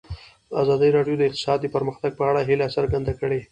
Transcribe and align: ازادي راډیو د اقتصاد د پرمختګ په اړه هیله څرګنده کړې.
ازادي 0.61 0.89
راډیو 0.97 1.15
د 1.19 1.23
اقتصاد 1.29 1.57
د 1.61 1.65
پرمختګ 1.75 2.11
په 2.19 2.23
اړه 2.29 2.41
هیله 2.49 2.67
څرګنده 2.75 3.13
کړې. 3.19 3.39